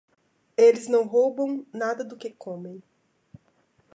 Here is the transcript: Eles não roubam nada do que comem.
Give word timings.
Eles 0.57 0.87
não 0.87 1.05
roubam 1.05 1.63
nada 1.71 2.03
do 2.03 2.17
que 2.17 2.31
comem. 2.31 2.81